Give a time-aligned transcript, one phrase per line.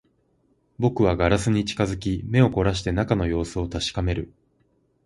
[0.79, 4.33] 僕はガラスに近づき、目を凝らして中の様子を確かめる